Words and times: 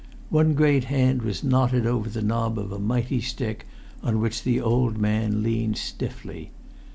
One 0.31 0.55
great 0.55 0.85
hand 0.85 1.21
was 1.21 1.43
knotted 1.43 1.85
over 1.85 2.09
the 2.09 2.23
knob 2.23 2.57
of 2.57 2.71
a 2.71 2.79
mighty 2.79 3.21
stick, 3.21 3.67
on 4.01 4.19
which 4.19 4.41
the 4.41 4.59
old 4.59 4.97
man 4.97 5.43
leant 5.43 5.77
stiffly. 5.77 6.49